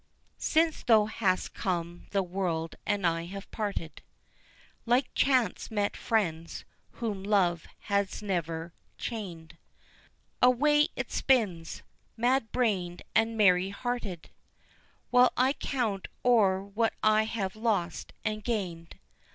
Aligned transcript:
Since 0.39 0.81
thou 0.81 1.05
hast 1.05 1.53
come 1.53 2.07
the 2.09 2.23
world 2.23 2.73
and 2.87 3.05
I 3.05 3.25
have 3.25 3.51
parted, 3.51 4.01
Like 4.87 5.13
chance 5.13 5.69
met 5.69 5.95
friends 5.95 6.65
whom 6.93 7.21
love 7.23 7.67
has 7.81 8.23
never 8.23 8.73
chained, 8.97 9.57
Away 10.41 10.87
it 10.95 11.11
spins, 11.11 11.83
mad 12.17 12.51
brained 12.51 13.03
and 13.13 13.37
merry 13.37 13.69
hearted, 13.69 14.31
While 15.11 15.33
I 15.37 15.53
count 15.53 16.07
o'er 16.25 16.63
what 16.63 16.95
I 17.03 17.25
have 17.25 17.55
lost 17.55 18.11
and 18.25 18.43
gained. 18.43 18.97